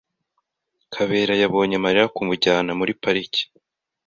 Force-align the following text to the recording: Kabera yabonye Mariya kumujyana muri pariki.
Kabera 0.93 1.33
yabonye 1.41 1.77
Mariya 1.85 2.11
kumujyana 2.15 2.71
muri 2.79 2.91
pariki. 3.01 3.41